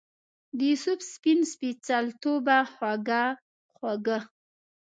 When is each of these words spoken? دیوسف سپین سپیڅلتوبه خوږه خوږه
دیوسف 0.59 0.99
سپین 1.13 1.39
سپیڅلتوبه 1.51 2.57
خوږه 2.73 3.23
خوږه 3.77 4.19